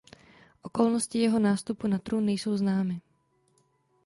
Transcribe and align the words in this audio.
Okolnosti 0.63 1.19
jeho 1.19 1.39
nástupu 1.39 1.87
na 1.87 1.97
trůn 1.99 2.25
nejsou 2.25 2.57
známy. 2.57 3.01